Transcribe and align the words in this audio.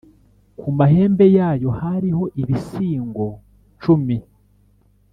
Ku 0.59 0.67
mahembe 0.77 1.25
yayo 1.37 1.69
hariho 1.79 2.23
ibisingo 2.41 3.25
cumi, 3.81 4.17